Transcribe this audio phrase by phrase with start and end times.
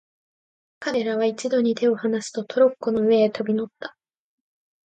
[0.79, 3.95] 彼等は一度に手をはなすと、トロッコの上へ飛び乗った。